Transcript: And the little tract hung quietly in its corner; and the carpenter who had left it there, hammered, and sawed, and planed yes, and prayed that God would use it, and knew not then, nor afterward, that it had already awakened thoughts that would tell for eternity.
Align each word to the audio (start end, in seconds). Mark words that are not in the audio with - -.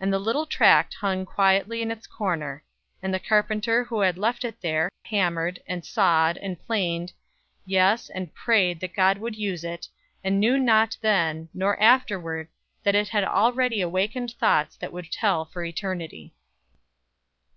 And 0.00 0.12
the 0.12 0.18
little 0.18 0.46
tract 0.46 0.94
hung 0.94 1.24
quietly 1.24 1.80
in 1.80 1.92
its 1.92 2.08
corner; 2.08 2.64
and 3.00 3.14
the 3.14 3.20
carpenter 3.20 3.84
who 3.84 4.00
had 4.00 4.18
left 4.18 4.44
it 4.44 4.60
there, 4.62 4.90
hammered, 5.04 5.60
and 5.68 5.84
sawed, 5.84 6.36
and 6.38 6.58
planed 6.66 7.12
yes, 7.64 8.10
and 8.10 8.34
prayed 8.34 8.80
that 8.80 8.96
God 8.96 9.18
would 9.18 9.36
use 9.36 9.62
it, 9.62 9.86
and 10.24 10.40
knew 10.40 10.58
not 10.58 10.96
then, 11.02 11.50
nor 11.54 11.80
afterward, 11.80 12.48
that 12.82 12.96
it 12.96 13.10
had 13.10 13.22
already 13.22 13.80
awakened 13.80 14.32
thoughts 14.32 14.76
that 14.78 14.92
would 14.92 15.12
tell 15.12 15.44
for 15.44 15.62
eternity. 15.62 16.34